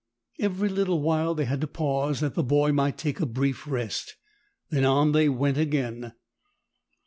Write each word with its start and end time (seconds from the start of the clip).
Every 0.39 0.67
little 0.67 0.99
while 0.99 1.35
they 1.35 1.45
had 1.45 1.61
to 1.61 1.67
pause 1.67 2.21
that 2.21 2.33
the 2.33 2.41
boy 2.41 2.71
might 2.71 2.97
take 2.97 3.19
a 3.19 3.25
brief 3.27 3.67
rest. 3.67 4.15
Then 4.71 4.83
on 4.83 5.11
they 5.11 5.29
went 5.29 5.59
again. 5.59 6.13